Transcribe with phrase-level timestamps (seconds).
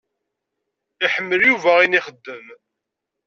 [1.05, 2.45] Iḥemmel Yuba ayen ixeddem.